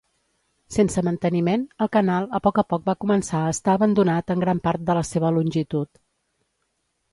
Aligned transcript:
Sense 0.77 1.01
manteniment, 1.07 1.65
el 1.87 1.91
canal 1.97 2.25
a 2.39 2.39
poc 2.47 2.57
a 2.63 2.65
poc 2.75 2.89
va 2.89 2.97
començar 3.05 3.43
a 3.43 3.53
estar 3.59 3.77
abandonat 3.81 4.35
en 4.37 4.43
gran 4.47 4.65
part 4.71 4.87
de 4.91 4.99
la 5.01 5.07
seva 5.13 5.35
longitud. 5.39 6.05